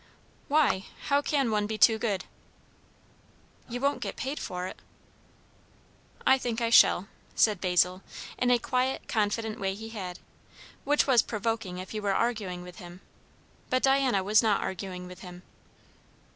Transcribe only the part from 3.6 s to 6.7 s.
"You won't get paid for it." "I think